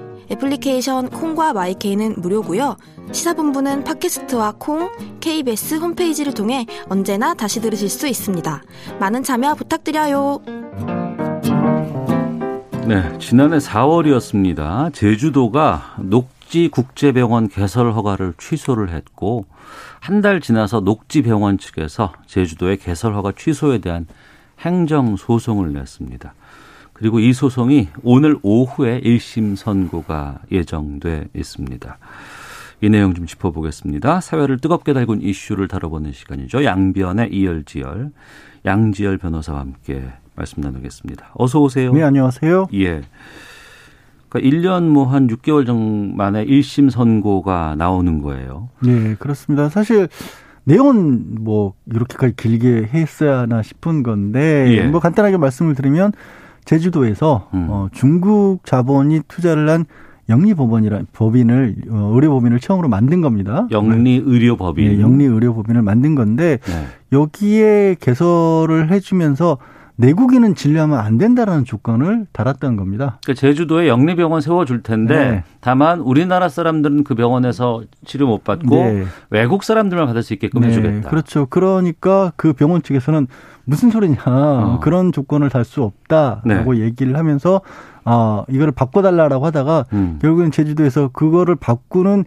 [0.31, 2.77] 애플리케이션 콩과 마이케이는 무료고요.
[3.11, 4.89] 시사본부는 팟캐스트와 콩,
[5.19, 8.61] KBS 홈페이지를 통해 언제나 다시 들으실 수 있습니다.
[8.99, 10.41] 많은 참여 부탁드려요.
[12.87, 14.93] 네, 지난해 4월이었습니다.
[14.93, 19.45] 제주도가 녹지 국제병원 개설 허가를 취소를 했고
[19.99, 24.07] 한 달 지나서 녹지 병원 측에서 제주도의 개설 허가 취소에 대한
[24.59, 26.33] 행정 소송을 냈습니다.
[26.93, 31.97] 그리고 이 소송이 오늘 오후에 1심 선고가 예정돼 있습니다.
[32.81, 34.21] 이 내용 좀 짚어보겠습니다.
[34.21, 36.63] 사회를 뜨겁게 달군 이슈를 다뤄보는 시간이죠.
[36.63, 38.11] 양변의 이열지열,
[38.65, 40.03] 양지열 변호사와 함께
[40.35, 41.31] 말씀 나누겠습니다.
[41.35, 41.93] 어서 오세요.
[41.93, 42.67] 네, 안녕하세요.
[42.73, 43.01] 예.
[44.29, 48.69] 그러니까 1년 뭐 한 6개월 정도 만에 1심 선고가 나오는 거예요.
[48.81, 49.69] 네, 그렇습니다.
[49.69, 50.07] 사실
[50.63, 54.83] 내용은 뭐 이렇게까지 길게 했어야 하나 싶은 건데 예.
[54.87, 56.13] 뭐 간단하게 말씀을 드리면
[56.65, 57.67] 제주도에서 음.
[57.69, 59.85] 어, 중국 자본이 투자를 한
[60.29, 63.67] 영리법원이라 법인을 어, 의료법인을 처음으로 만든 겁니다.
[63.71, 64.95] 영리의료법인.
[64.95, 66.85] 네, 영리의료법인을 만든 건데 네.
[67.11, 69.57] 여기에 개설을 해주면서
[70.01, 73.19] 내국인은 진료하면 안 된다라는 조건을 달았던 겁니다.
[73.23, 75.43] 그러니까 제주도에 영리병원 세워줄 텐데 네.
[75.61, 79.05] 다만 우리나라 사람들은 그 병원에서 치료 못 받고 네.
[79.29, 80.69] 외국 사람들만 받을 수 있게끔 네.
[80.69, 81.09] 해주겠다.
[81.09, 81.45] 그렇죠.
[81.49, 83.27] 그러니까 그 병원 측에서는
[83.63, 84.79] 무슨 소리냐 어.
[84.81, 86.79] 그런 조건을 달 수 없다라고 네.
[86.79, 87.61] 얘기를 하면서
[88.03, 90.17] 아 이거를 바꿔달라라고 하다가 음.
[90.19, 92.23] 결국엔 제주도에서 그거를 바꾸는 어,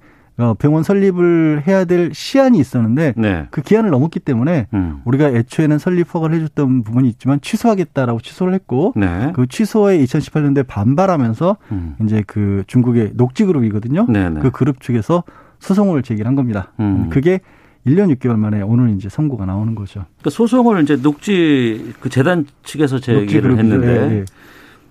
[0.59, 3.47] 병원 설립을 해야 될 시한이 있었는데 네.
[3.51, 5.01] 그 기한을 넘었기 때문에 음.
[5.05, 9.33] 우리가 애초에는 설립 허가를 해줬던 부분이 있지만 취소하겠다라고 취소를 했고 네.
[9.35, 11.97] 그 취소에 2018년도에 반발하면서 음.
[12.03, 14.07] 이제 그 중국의 녹지 그룹이거든요.
[14.07, 14.31] 네네.
[14.31, 14.41] 네.
[14.41, 15.23] 그 그룹 측에서
[15.61, 16.73] 소송을 제기한 겁니다.
[16.81, 17.09] 음.
[17.11, 17.41] 그게
[17.87, 20.05] 1년 6개월 만에 오늘 이제 선고가 나오는 거죠.
[20.19, 24.25] 그러니까 소송을 이제 녹지 그 재단 측에서 제기를 했는데 예, 예.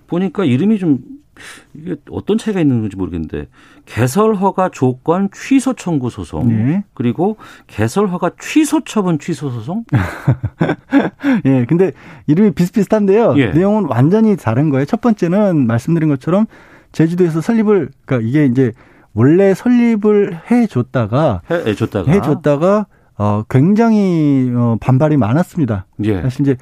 [0.06, 0.98] 보니까 이름이 좀
[1.74, 3.46] 이게 어떤 차이가 있는 건지 모르겠는데
[3.86, 6.84] 개설 허가 조건 취소 청구 소송 네.
[6.94, 9.84] 그리고 개설 허가 취소 처분 취소 소송.
[11.44, 11.92] 예, 근데
[12.26, 13.34] 이름이 비슷비슷한데요.
[13.38, 13.50] 예.
[13.52, 14.84] 내용은 완전히 다른 거예요.
[14.84, 16.46] 첫 번째는 말씀드린 것처럼
[16.92, 18.72] 제주도에서 설립을 그러니까 이게 이제
[19.12, 25.86] 원래 설립을 해 줬다가 해 줬다가 해 줬다가 어 굉장히 어 반발이 많았습니다.
[26.04, 26.22] 예.
[26.22, 26.56] 사실 이제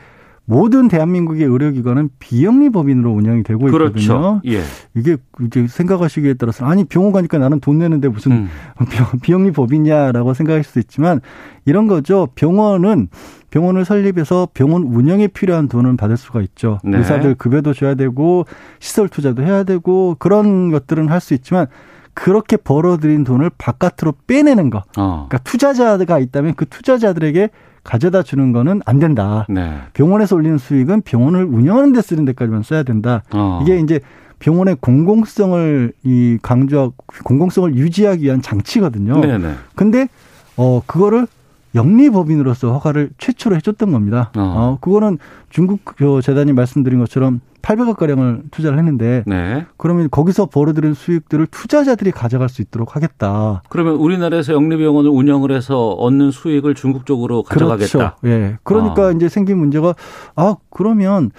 [0.45, 3.99] 모든 대한민국의 의료기관은 비영리 법인으로 운영이 되고 그렇죠.
[4.01, 4.41] 있거든요.
[4.47, 4.61] 예.
[4.95, 8.49] 이게 이제 생각하시기에 따라서 아니 병원 가니까 나는 돈 내는데 무슨 음.
[9.23, 11.21] 비영리 법이냐라고 생각할 수도 있지만
[11.65, 12.29] 이런 거죠.
[12.35, 13.09] 병원은
[13.51, 16.81] 병원을 설립해서 병원 운영에 필요한 돈을 받을 수가 있죠.
[16.83, 16.99] 네.
[16.99, 18.45] 의사들 급여도 줘야 되고
[18.81, 21.67] 시설 투자도 해야 되고 그런 것들은 할 수 있지만
[22.15, 24.79] 그렇게 벌어들인 돈을 바깥으로 빼내는 거.
[24.99, 25.27] 어.
[25.29, 27.49] 그러니까 투자자가 있다면 그 투자자들에게
[27.85, 29.47] 가져다 주는 거는 안 된다.
[29.49, 29.75] 네.
[29.93, 33.23] 병원에서 올리는 수익은 병원을 운영하는 데 쓰는 데까지만 써야 된다.
[33.33, 33.61] 어.
[33.63, 34.01] 이게 이제
[34.39, 39.21] 병원의 공공성을 이 강조하고 공공성을 유지하기 위한 장치거든요.
[39.21, 39.55] 네네.
[39.75, 40.09] 근데
[40.57, 41.27] 어 그거를
[41.75, 44.31] 영리법인으로서 허가를 최초로 해줬던 겁니다.
[44.37, 49.65] 어, 어 그거는 중국 그 재단이 말씀드린 것처럼 800억 가량을 투자를 했는데 네.
[49.77, 53.63] 그러면 거기서 벌어들인 수익들을 투자자들이 가져갈 수 있도록 하겠다.
[53.69, 58.17] 그러면 우리나라에서 영리병원을 운영을 해서 얻는 수익을 중국 쪽으로 가져가겠다.
[58.17, 58.17] 그렇죠.
[58.25, 58.59] 예.
[58.65, 59.11] 그러니까 아.
[59.13, 59.95] 이제 생긴 문제가
[60.35, 61.31] 아 그러면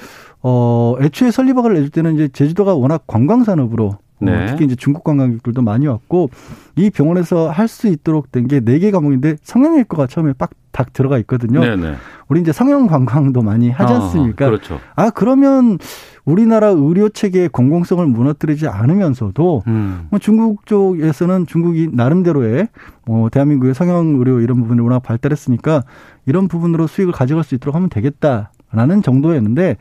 [0.41, 4.45] 어 애초에 설립학을 내줄 때는 이제 제주도가 워낙 관광 산업으로 어, 네.
[4.47, 6.29] 특히 이제 중국 관광객들도 많이 왔고
[6.75, 11.17] 이 병원에서 할 수 있도록 된 게 네 개 과목인데 성형외과가 처음에 빡, 딱 들어가
[11.19, 11.59] 있거든요.
[11.61, 11.95] 네네.
[12.29, 14.45] 우리 이제 성형 관광도 많이 하지 아, 않습니까?
[14.45, 14.79] 아, 그렇죠.
[14.95, 15.77] 아 그러면
[16.25, 20.07] 우리나라 의료 체계의 공공성을 무너뜨리지 않으면서도 음.
[20.09, 22.69] 뭐 중국 쪽에서는 중국이 나름대로의
[23.05, 25.83] 뭐 대한민국의 성형 의료 이런 부분이 워낙 발달했으니까
[26.25, 29.77] 이런 부분으로 수익을 가져갈 수 있도록 하면 되겠다라는 정도였는데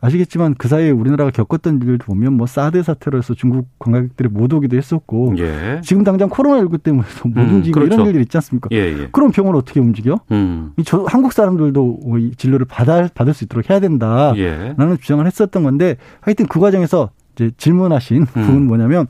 [0.00, 4.76] 아시겠지만 그 사이에 우리나라가 겪었던 일들 보면 뭐 사드 사태로 해서 중국 관광객들이 못 오기도
[4.76, 5.80] 했었고 예.
[5.82, 7.94] 지금 당장 코로나19 때문에 못 음, 움직이고 그렇죠.
[7.94, 8.68] 이런 일들이 있지 않습니까?
[8.72, 9.08] 예, 예.
[9.12, 10.20] 그럼 병원을 어떻게 움직여?
[10.30, 10.72] 음.
[10.84, 14.96] 저 한국 사람들도 이 진료를 받아, 받을 수 있도록 해야 된다라는 예.
[15.00, 18.26] 주장을 했었던 건데 하여튼 그 과정에서 이제 질문하신 음.
[18.26, 19.06] 부분 뭐냐면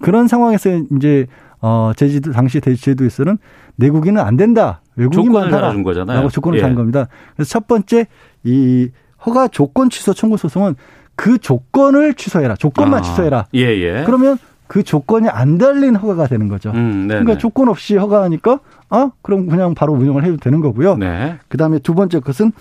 [0.00, 1.26] 그런 상황에서 이제
[1.60, 3.38] 어 제주도 당시 제주도에서는
[3.76, 4.82] 내국인은 안 된다.
[4.96, 5.72] 외국인만 하라.
[5.72, 6.28] 준 거잖아요.
[6.28, 6.74] 조건을 단 예.
[6.74, 7.08] 겁니다.
[7.34, 8.06] 그래서 첫 번째
[8.44, 8.90] 이
[9.26, 10.74] 허가 조건 취소 청구 소송은
[11.16, 12.56] 그 조건을 취소해라.
[12.56, 13.46] 조건만 아, 취소해라.
[13.54, 14.02] 예, 예.
[14.04, 16.70] 그러면 그 조건이 안 달린 허가가 되는 거죠.
[16.70, 20.96] 음, 그러니까 조건 없이 허가하니까 아 그럼 그냥 바로 운영을 해도 되는 거고요.
[20.96, 21.36] 네.
[21.48, 22.52] 그다음에 두 번째 것은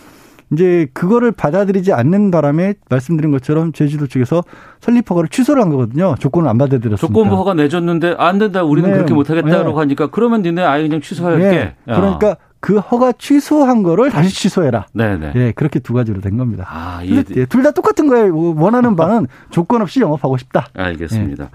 [0.52, 4.44] 이제 그거를 받아들이지 않는 바람에 말씀드린 것처럼 제주도 측에서
[4.82, 6.16] 설립 허가를 취소를 한 거거든요.
[6.20, 7.08] 조건을 안 받아들였으니까.
[7.08, 8.64] 조건부 허가 내줬는데 안 된다.
[8.64, 8.96] 우리는 네.
[8.96, 9.76] 그렇게 못 하겠다라고 네.
[9.76, 11.44] 하니까 그러면 니네 아예 그냥 취소할게.
[11.44, 11.76] 네.
[11.86, 14.88] 그러니까 그 허가 취소한 거를 다시 취소해라.
[14.94, 15.34] 네네.
[15.36, 16.66] 예, 그렇게 두 가지로 된 겁니다.
[16.70, 17.22] 아, 예.
[17.46, 18.34] 둘다 똑같은 거예요.
[18.56, 20.68] 원하는 바는 조건 없이 영업하고 싶다.
[20.74, 21.44] 알겠습니다.
[21.44, 21.50] 예.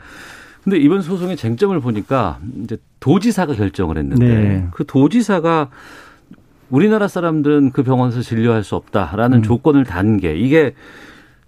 [0.62, 4.66] 근데 이번 소송의 쟁점을 보니까 이제 도지사가 결정을 했는데 네.
[4.72, 5.70] 그 도지사가
[6.68, 9.42] 우리나라 사람들은 그 병원에서 진료할 수 없다라는 음.
[9.42, 10.74] 조건을 단 게 이게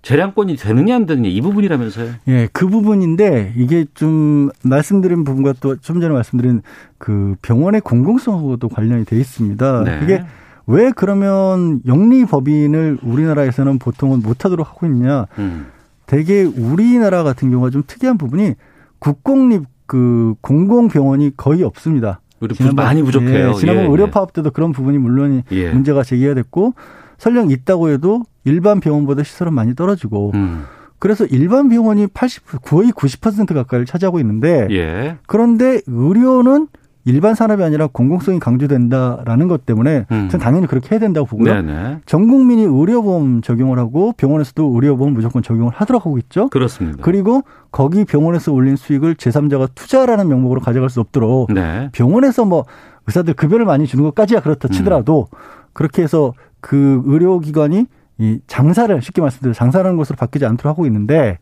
[0.02, 2.10] 재량권이 되느냐 안 되느냐 이 부분이라면서요?
[2.28, 6.62] 예, 그 부분인데 이게 좀 말씀드린 부분과 또 좀 전에 말씀드린
[6.98, 9.84] 그 병원의 공공성하고도 관련이 돼 있습니다.
[9.84, 10.00] 네.
[10.02, 10.24] 이게
[10.66, 15.26] 왜 그러면 영리 법인을 우리나라에서는 보통은 못하도록 하고 있냐?
[15.38, 15.66] 음.
[16.06, 18.54] 대개 우리나라 같은 경우가 좀 특이한 부분이
[18.98, 22.20] 국공립 그 공공병원이 거의 없습니다.
[22.40, 23.50] 우리 지난번, 많이 부족해요.
[23.50, 24.10] 예, 지난번 예, 의료 예.
[24.10, 25.70] 파업 때도 그런 부분이 물론 예.
[25.70, 26.74] 문제가 제기가 됐고
[27.18, 30.64] 설령 있다고 해도 일반 병원보다 시설은 많이 떨어지고 음.
[30.98, 35.16] 그래서 일반 병원이 80 거의 90% 가까이를 차지하고 있는데 예.
[35.26, 36.68] 그런데 의료는
[37.06, 40.28] 일반 산업이 아니라 공공성이 강조된다라는 것 때문에 음.
[40.28, 41.54] 저는 당연히 그렇게 해야 된다고 보고요.
[41.54, 42.00] 네네.
[42.04, 46.48] 전 국민이 의료보험 적용을 하고 병원에서도 의료보험 무조건 적용을 하도록 하고 있죠.
[46.50, 46.98] 그렇습니다.
[47.00, 51.88] 그리고 거기 병원에서 올린 수익을 제3자가 투자라는 명목으로 가져갈 수 없도록 네.
[51.92, 52.66] 병원에서 뭐
[53.06, 54.70] 의사들 급여를 많이 주는 것까지야 그렇다 음.
[54.70, 55.36] 치더라도 음.
[55.72, 57.86] 그렇게 해서 그 의료기관이
[58.20, 61.38] 이 장사를 쉽게 말씀드려 장사라는 것으로 바뀌지 않도록 하고 있는데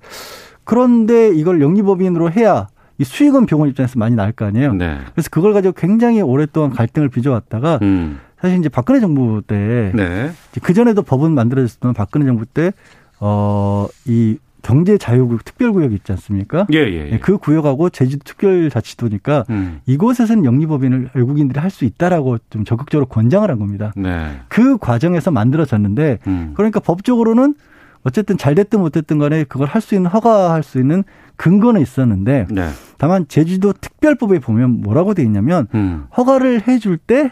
[0.63, 4.75] 그런데 이걸 영리법인으로 해야 이 수익은 병원 입장에서 많이 나을 거 아니에요.
[4.75, 4.99] 네.
[5.13, 8.21] 그래서 그걸 가지고 굉장히 오랫동안 갈등을 빚어왔다가 음.
[8.41, 10.31] 사실 이제 박근혜 정부 때, 네.
[10.63, 12.73] 그 전에도 법은 만들어졌던 박근혜 정부 때,
[13.19, 14.39] 어, 이
[14.69, 16.67] 경제 자유구역 특별구역이 있지 않습니까?
[16.75, 17.19] 예, 예, 예.
[17.21, 19.81] 그 구역하고 제주도 특별자치도니까 음.
[19.87, 23.93] 이곳에서는 영리법인을 외국인들이 할 수 있다라고 좀 적극적으로 권장을 한 겁니다.
[23.97, 24.41] 네.
[24.49, 26.53] 그 과정에서 만들어졌는데 음.
[26.55, 27.55] 그러니까 법적으로는
[28.03, 31.03] 어쨌든 잘 됐든 못 됐든 간에 그걸 할 수 있는 허가할 수 있는
[31.37, 32.69] 근거는 있었는데 네.
[32.99, 36.05] 다만 제주도 특별법에 보면 뭐라고 돼 있냐면 음.
[36.15, 37.31] 허가를 해줄 때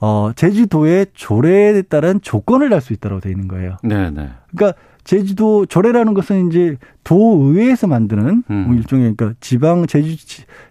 [0.00, 3.76] 어, 제주도의 조례에 따른 조건을 달 수 있다고 돼 있는 거예요.
[3.82, 4.30] 네, 네.
[4.54, 8.64] 그러니까 제주도 조례라는 것은 이제 도의회에서 만드는 음.
[8.66, 10.16] 뭐 일종의 그러니까 지방 제주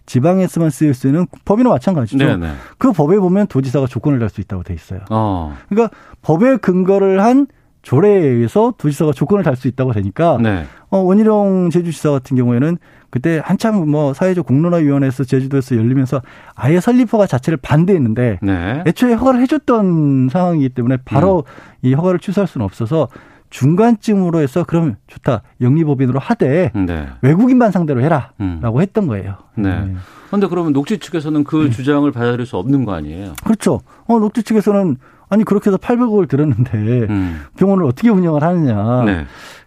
[0.05, 2.17] 지방에서만 쓰일 수 있는 법이나 마찬가지죠.
[2.23, 2.47] 네네.
[2.47, 2.53] 네.
[2.77, 5.01] 그 법에 보면 도지사가 조건을 달 수 있다고 돼 있어요.
[5.09, 5.57] 어.
[5.69, 7.47] 그러니까 법에 근거를 한
[7.88, 10.65] 조례에 의해서 도지사가 조건을 달 수 있다고 되니까 네.
[10.89, 12.78] 어, 원희룡 제주시사 같은 경우에는
[13.10, 16.21] 그때 한참 뭐 사회적 공론화위원회에서 제주도에서 열리면서
[16.54, 18.84] 아예 설립허가 자체를 반대했는데 네.
[18.86, 21.88] 애초에 허가를 해줬던 상황이기 때문에 바로 음.
[21.88, 23.08] 이 허가를 취소할 수는 없어서
[23.50, 27.08] 중간쯤으로 해서 그러면 좋다 영리법인으로 하되 네.
[27.21, 28.82] 외국인만 상대로 해라라고 음.
[28.82, 29.38] 했던 거예요.
[29.56, 29.95] 네.
[30.28, 30.50] 그런데 네.
[30.50, 31.69] 그러면 녹지 측에서는 그 네.
[31.69, 33.34] 주장을 받아들일 수 없는 거 아니에요?
[33.43, 33.80] 그렇죠.
[34.06, 34.97] 어, 녹지 측에서는
[35.29, 36.77] 아니 그렇게 해서 800억을 들었는데
[37.09, 37.41] 음.
[37.57, 39.03] 병원을 어떻게 운영을 하느냐.
[39.05, 39.25] 네.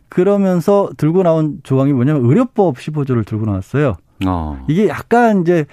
[0.08, 3.94] 그러면서 들고 나온 조항이 뭐냐면 의료법 15조를 들고 나왔어요.
[4.26, 4.64] 어.
[4.68, 5.66] 이게 약간 이제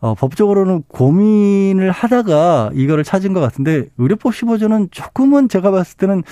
[0.00, 6.22] 어, 법적으로는 고민을 하다가 이거를 찾은 것 같은데 의료법 15조는 조금은 제가 봤을 때는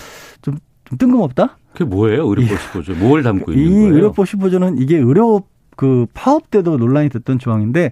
[0.42, 1.58] 좀, 좀 뜬금없다.
[1.72, 2.26] 그게 뭐예요?
[2.28, 2.96] 의료법 15조.
[2.96, 3.88] 뭘 담고 있는 이 거예요?
[3.88, 5.42] 이 의료법 15조는 이게 의료
[5.76, 7.90] 그 파업 때도 논란이 됐던 조항인데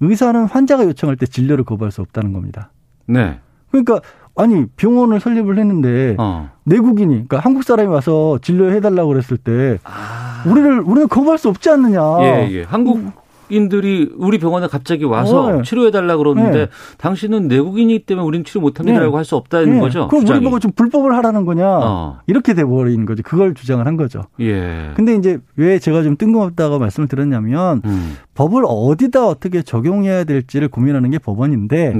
[0.00, 2.72] 의사는 환자가 요청할 때 진료를 거부할 수 없다는 겁니다.
[3.06, 3.38] 네.
[3.70, 4.00] 그러니까
[4.36, 6.50] 아니 병원을 설립을 했는데 어.
[6.64, 10.42] 내국인이 그러니까 한국 사람이 와서 진료해달라고 그랬을 때 아.
[10.46, 12.00] 우리를 우리는 거부할 수 없지 않느냐.
[12.22, 12.62] 예, 예.
[12.62, 13.12] 한국
[13.50, 15.62] 인들이 우리 병원에 갑자기 와서 어, 네.
[15.62, 16.68] 치료해달라 그러는데 네.
[16.98, 19.16] 당신은 내국인이기 때문에 우리는 치료 못합니다라고 네.
[19.16, 19.80] 할수 없다는 네.
[19.80, 20.06] 거죠.
[20.08, 20.38] 그럼 주장이.
[20.38, 22.18] 우리 보고 좀 불법을 하라는 거냐 어.
[22.28, 23.22] 이렇게 돼버린 거죠.
[23.24, 24.22] 그걸 주장을 한 거죠.
[24.40, 24.92] 예.
[24.94, 28.16] 근데 이제 왜 제가 좀 뜬금없다고 말씀을 드렸냐면 음.
[28.34, 31.94] 법을 어디다 어떻게 적용해야 될지를 고민하는 게 법원인데.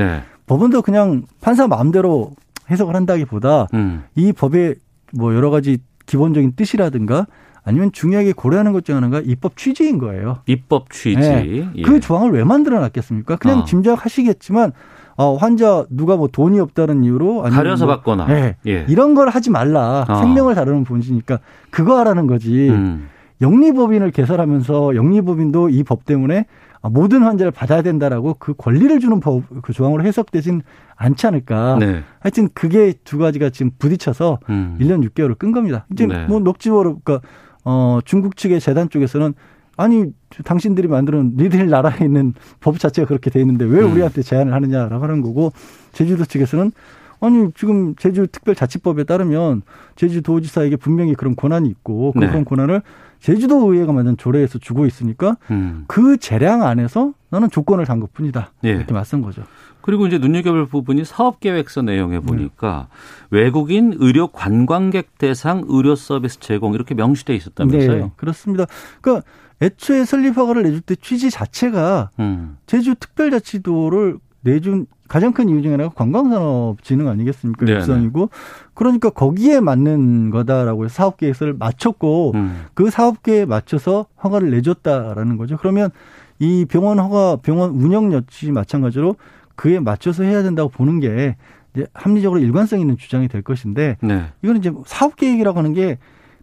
[0.50, 0.54] 네.
[0.54, 2.32] 법원도 그냥 판사 마음대로
[2.70, 4.02] 해석을 한다기보다 음.
[4.16, 4.76] 이 법의
[5.12, 7.26] 뭐 여러 가지 기본적인 뜻이라든가
[7.62, 10.38] 아니면 중요하게 고려하는 것 중 하나가 입법 취지인 거예요.
[10.46, 11.18] 입법 취지.
[11.20, 11.68] 네.
[11.76, 11.82] 예.
[11.82, 13.36] 그 조항을 왜 만들어 놨겠습니까?
[13.36, 13.64] 그냥 어.
[13.64, 14.72] 짐작하시겠지만
[15.16, 18.56] 어, 환자 누가 뭐 돈이 없다는 이유로 아니면 가려서 뭐, 받거나 네.
[18.66, 18.86] 예.
[18.88, 20.06] 이런 걸 하지 말라.
[20.08, 20.14] 어.
[20.16, 21.38] 생명을 다루는 본이니까
[21.70, 22.70] 그거 하라는 거지.
[22.70, 23.08] 음.
[23.40, 26.46] 영리법인을 개설하면서 영리법인도 이 법 때문에
[26.82, 30.62] 아, 모든 환자를 받아야 된다라고 그 권리를 주는 법, 그 조항으로 해석되진
[30.96, 31.76] 않지 않을까.
[31.78, 32.02] 네.
[32.20, 34.78] 하여튼 그게 두 가지가 지금 부딪혀서 음.
[34.80, 35.86] 1년 6개월을 끈 겁니다.
[35.92, 36.24] 이제 네.
[36.26, 37.26] 뭐 녹지워로, 그러니까,
[37.64, 39.34] 어, 중국 측의 재단 쪽에서는
[39.76, 40.06] 아니,
[40.44, 43.92] 당신들이 만드는 니들 나라에 있는 법 자체가 그렇게 돼 있는데 왜 음.
[43.92, 45.52] 우리한테 제한을 하느냐라고 하는 거고
[45.92, 46.72] 제주도 측에서는
[47.20, 49.62] 아니 지금 제주 특별자치법에 따르면
[49.96, 52.28] 제주도지사에게 분명히 그런 권한이 있고 그 네.
[52.28, 52.80] 그런 권한을
[53.20, 55.84] 제주도 의회가 만든 조례에서 주고 있으니까 음.
[55.86, 58.70] 그 재량 안에서 나는 조건을 단 것뿐이다 예.
[58.70, 59.42] 이렇게 맞선 거죠.
[59.82, 62.88] 그리고 이제 눈여겨볼 부분이 사업계획서 내용에 보니까
[63.30, 63.38] 네.
[63.38, 68.04] 외국인 의료 관광객 대상 의료 서비스 제공 이렇게 명시돼 있었다면서요?
[68.04, 68.66] 네, 그렇습니다.
[69.00, 69.26] 그러니까
[69.62, 72.56] 애초에 설립 허가를 내줄 때 취지 자체가 음.
[72.66, 77.66] 제주 특별자치도를 내준 가장 큰 이유 중에 하나가 관광산업 진흥 아니겠습니까?
[77.66, 78.26] 네, 육성이고 네.
[78.74, 82.66] 그러니까 거기에 맞는 거다라고 해서 사업 계획서를 맞췄고 음.
[82.74, 85.56] 그 사업 계획에 맞춰서 허가를 내줬다라는 거죠.
[85.56, 85.90] 그러면
[86.38, 89.16] 이 병원 허가 병원 운영 역시 마찬가지로
[89.56, 91.34] 그에 맞춰서 해야 된다고 보는 게
[91.74, 94.26] 이제 합리적으로 일관성 있는 주장이 될 것인데 네.
[94.42, 95.98] 이거는 이제 사업 계획이라고 하는 게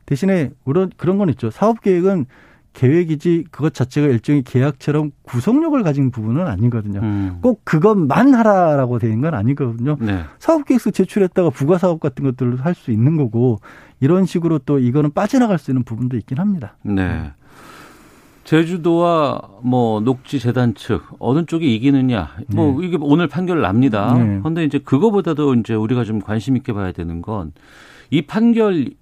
[0.06, 1.51] 대신에 그런 그런 건 있죠.
[1.51, 2.25] 사업 계획은
[2.77, 6.99] 계획이지 그것 자체가 일종의 계약처럼 구속력을 가진 부분은 아니거든요.
[7.01, 7.39] 음.
[7.41, 9.97] 꼭 그것만 하라라고 되는 건 아니거든요.
[9.99, 10.21] 네.
[10.37, 13.59] 사업 계획서 제출했다가 부가 사업 같은 것들을 할 수 있는 거고
[13.99, 16.77] 이런 식으로 또 이거는 빠져나갈 수 있는 부분도 있긴 합니다.
[16.83, 17.31] 네.
[18.43, 22.87] 제주도와 뭐 녹지 재단 측 어느 쪽이 이기느냐 뭐 네.
[22.87, 24.13] 이게 오늘 판결 납니다.
[24.13, 24.37] 네.
[24.39, 27.51] 그런데 이제 그거보다도 이제 우리가 좀 관심 있게 봐야 되는 건
[28.09, 28.95] 이 판결이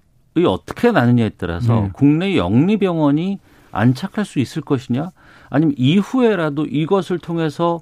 [0.46, 1.90] 어떻게 나느냐에 따라서 네.
[1.92, 3.38] 국내 영리병원이
[3.76, 5.10] 안착할 수 있을 것이냐
[5.50, 7.80] 아니면 이후에라도 이것을 통해서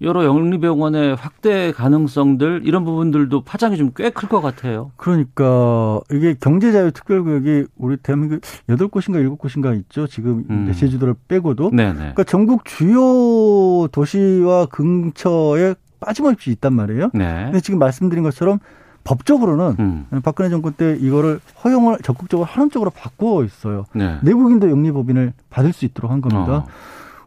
[0.00, 4.92] 여러 영리병원의 확대 가능성들 이런 부분들도 파장이 좀 꽤 클 것 같아요.
[4.96, 10.06] 그러니까 이게 경제자유특별구역이 우리 대한민국 여덟 곳인가 일곱 곳인가 있죠.
[10.06, 10.72] 지금 음.
[10.72, 11.70] 제주도를 빼고도.
[11.72, 11.94] 네네.
[11.98, 17.10] 그러니까 전국 주요 도시와 근처에 빠짐없이 있단 말이에요.
[17.12, 17.44] 네.
[17.46, 18.60] 근데 지금 말씀드린 것처럼
[19.04, 20.06] 법적으로는 음.
[20.22, 23.84] 박근혜 정권 때 이거를 허용을 적극적으로 하는 쪽으로 바꾸어 있어요.
[23.94, 24.18] 네.
[24.22, 26.56] 내국인도 영리법인을 받을 수 있도록 한 겁니다.
[26.58, 26.66] 어.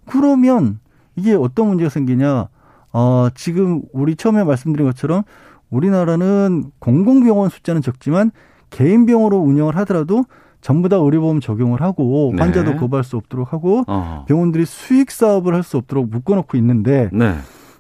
[0.06, 0.80] 그러면
[1.16, 2.48] 이게 어떤 문제가 생기냐?
[2.94, 5.24] 어, 지금 우리 처음에 말씀드린 것처럼
[5.70, 8.32] 우리나라는 공공병원 숫자는 적지만
[8.70, 10.26] 개인 병원으로 운영을 하더라도
[10.62, 12.42] 전부 다 의료보험 적용을 하고 네.
[12.44, 14.26] 환자도 거부할 수 없도록 하고 어.
[14.28, 17.36] 병원들이 수익 사업을 할 수 없도록 묶어놓고 있는데 네.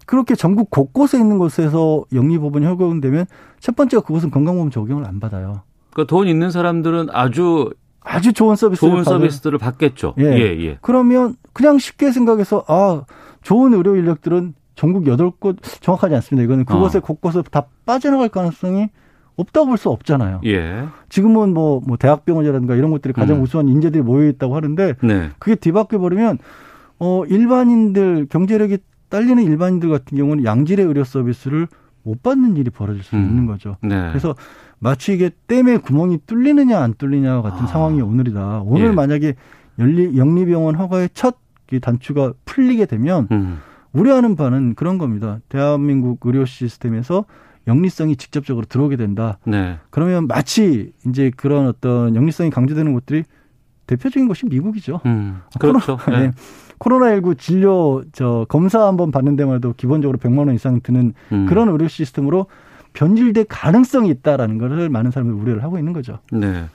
[0.07, 3.25] 그렇게 전국 곳곳에 있는 곳에서 영리보험이 허용되면
[3.61, 5.61] 첫 번째가 그것은 건강보험 적용을 안 받아요.
[5.93, 7.69] 그러니까 돈 있는 사람들은 아주
[8.01, 10.15] 아주 좋은 서비스를 좋은 서비스들을 받겠죠.
[10.19, 10.23] 예.
[10.23, 10.77] 예, 예.
[10.81, 13.03] 그러면 그냥 쉽게 생각해서 아
[13.43, 16.43] 좋은 의료 인력들은 전국 여덟 곳 정확하지 않습니다.
[16.43, 17.01] 이거는 그곳에 어.
[17.01, 18.89] 곳곳에 다 빠져나갈 가능성이
[19.35, 20.41] 없다고 볼 수 없잖아요.
[20.45, 20.85] 예.
[21.09, 23.43] 지금은 뭐, 뭐 대학병원이라든가 이런 것들이 가장 음.
[23.43, 25.29] 우수한 인재들이 모여 있다고 하는데 네.
[25.39, 26.39] 그게 뒤바뀌어 버리면
[26.99, 31.67] 어 일반인들 경제력이 딸리는 일반인들 같은 경우는 양질의 의료 서비스를
[32.03, 33.23] 못 받는 일이 벌어질 수 음.
[33.23, 33.77] 있는 거죠.
[33.81, 34.07] 네.
[34.09, 34.35] 그래서
[34.79, 37.67] 마치 이게 댐에 구멍이 뚫리느냐 안 뚫리냐 같은 아.
[37.67, 38.61] 상황이 오늘이다.
[38.65, 38.91] 오늘 예.
[38.91, 39.35] 만약에
[39.79, 41.37] 연리, 영리병원 허가의 첫
[41.81, 43.59] 단추가 풀리게 되면 음.
[43.93, 45.39] 우려하는 바는 그런 겁니다.
[45.47, 47.25] 대한민국 의료 시스템에서
[47.67, 49.37] 영리성이 직접적으로 들어오게 된다.
[49.45, 49.77] 네.
[49.89, 53.23] 그러면 마치 이제 그런 어떤 영리성이 강조되는 곳들이
[53.91, 55.01] 대표적인 것이 미국이죠.
[55.05, 55.97] 음, 그렇죠.
[55.97, 56.31] 코로나, 네.
[56.79, 61.45] 코로나19 진료 저 검사 한번 받는 데마다 기본적으로 100만 원 이상 드는 음.
[61.45, 62.45] 그런 의료 시스템으로
[62.93, 66.19] 변질될 가능성이 있다라는 것을 많은 사람들이 우려를 하고 있는 거죠.
[66.31, 66.65] 네.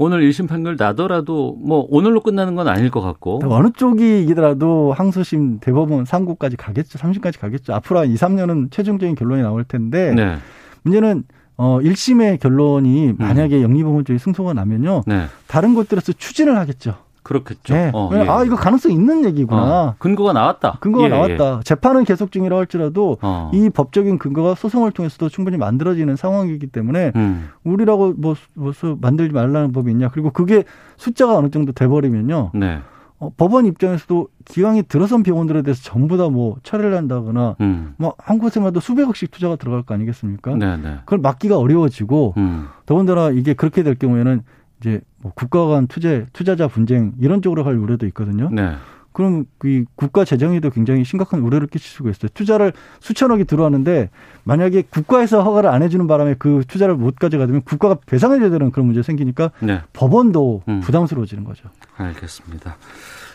[0.00, 5.58] 오늘 1심 판결 나더라도 뭐 오늘로 끝나는 건 아닐 것 같고 어느 쪽이 이더라도 항소심
[5.60, 6.98] 대법원 상고까지 가겠죠.
[6.98, 7.74] 3심까지 가겠죠.
[7.74, 10.36] 앞으로 한 2, 3년은 최종적인 결론이 나올 텐데 네.
[10.82, 11.24] 문제는
[11.58, 13.16] 어 1심의 결론이 음.
[13.18, 13.62] 만약에 음.
[13.64, 15.02] 영리보험 쪽에 승소가 나면요.
[15.06, 15.26] 네.
[15.48, 16.94] 다른 곳들에서 추진을 하겠죠.
[17.28, 17.74] 그렇겠죠.
[17.74, 17.90] 네.
[17.92, 18.26] 어, 예.
[18.26, 19.60] 아 이거 가능성 있는 얘기구나.
[19.60, 20.78] 어, 근거가 나왔다.
[20.80, 21.58] 근거가 예, 나왔다.
[21.58, 21.62] 예.
[21.62, 23.50] 재판은 계속 중이라 할지라도 어.
[23.52, 27.50] 이 법적인 근거가 소송을 통해서도 충분히 만들어지는 상황이기 때문에 음.
[27.64, 30.08] 우리라고 뭐, 뭐 만들지 말라는 법이 있냐.
[30.08, 30.64] 그리고 그게
[30.96, 32.52] 숫자가 어느 정도 돼버리면요.
[32.54, 32.78] 네.
[33.20, 37.94] 어, 법원 입장에서도 기왕이 들어선 병원들에 대해서 전부 다뭐 처리를 한다거나 음.
[37.96, 40.54] 뭐한 곳에마다 수백억씩 투자가 들어갈 거 아니겠습니까?
[40.54, 40.76] 네네.
[40.76, 40.96] 네.
[41.00, 42.68] 그걸 막기가 어려워지고 음.
[42.86, 44.42] 더군다나 이게 그렇게 될 경우에는
[44.80, 48.48] 이제 뭐 국가 간 투자 투자자 분쟁 이런 쪽으로 갈 우려도 있거든요.
[48.52, 48.74] 네.
[49.18, 52.28] 그럼 그 국가 재정에도 굉장히 심각한 우려를 끼칠 수가 있어요.
[52.34, 54.10] 투자를 수천억이 들어왔는데
[54.44, 59.02] 만약에 국가에서 허가를 안 해주는 바람에 그 투자를 못 가져가면 국가가 배상해줘야 되는 그런 문제
[59.02, 59.80] 생기니까 네.
[59.92, 60.80] 법원도 음.
[60.82, 61.68] 부담스러워지는 거죠.
[61.96, 62.76] 알겠습니다.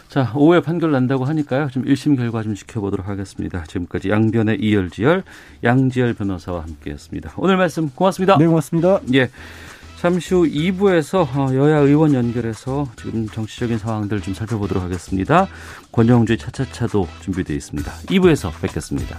[0.07, 1.67] 자, 오후에 판결 난다고 하니까요.
[1.69, 3.65] 좀 1심 결과 좀 지켜보도록 하겠습니다.
[3.65, 5.23] 지금까지 양변의 이열지열,
[5.65, 7.33] 양지열 변호사와 함께했습니다.
[7.35, 8.37] 오늘 말씀 고맙습니다.
[8.37, 9.01] 네, 고맙습니다.
[9.15, 9.29] 예.
[10.03, 15.47] 잠시 후 2부에서 어, 여야 의원 연결해서 지금 정치적인 상황들 좀 살펴보도록 하겠습니다.
[15.93, 17.89] 권영주의 차차차도 준비되어 있습니다.
[18.09, 19.17] 2부에서 뵙겠습니다.